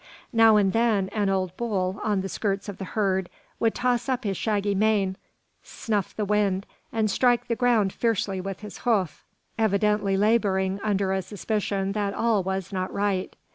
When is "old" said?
1.29-1.55